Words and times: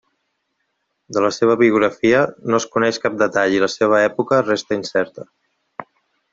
De 1.17 1.21
la 1.25 1.29
seva 1.37 1.57
biografia 1.59 2.23
no 2.49 2.59
es 2.61 2.67
coneix 2.77 2.99
cap 3.05 3.21
detall 3.21 3.55
i 3.59 3.63
la 3.67 3.71
seva 3.77 4.03
època 4.09 4.43
resta 4.51 4.81
incerta. 4.83 5.31